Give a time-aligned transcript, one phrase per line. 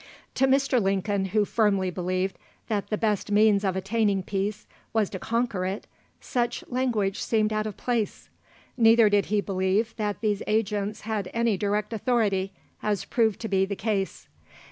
[0.33, 0.81] To Mr.
[0.81, 5.85] Lincoln, who firmly believed that the best means of attaining peace was to conquer it,
[6.19, 8.27] such language seemed out of place.
[8.77, 12.51] Neither did he believe that these agents had any direct authority,
[12.81, 14.27] as proved to be the case.